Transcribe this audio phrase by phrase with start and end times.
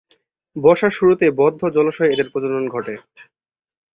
[0.55, 2.93] বর্ষার শুরুতে বদ্ধ জলাশয়ে এদের প্রজনন ঘটে।